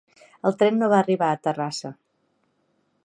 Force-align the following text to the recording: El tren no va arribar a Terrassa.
El 0.49 0.55
tren 0.61 0.79
no 0.83 0.89
va 0.93 0.97
arribar 1.05 1.29
a 1.33 1.39
Terrassa. 1.49 1.93